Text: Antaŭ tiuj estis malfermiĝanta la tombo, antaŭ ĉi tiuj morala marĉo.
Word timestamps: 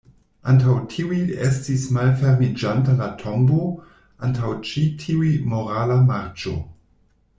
Antaŭ 0.51 0.71
tiuj 0.93 1.17
estis 1.47 1.83
malfermiĝanta 1.97 2.95
la 3.01 3.09
tombo, 3.19 3.67
antaŭ 4.29 4.55
ĉi 4.71 4.87
tiuj 5.05 5.31
morala 5.53 6.01
marĉo. 6.09 6.57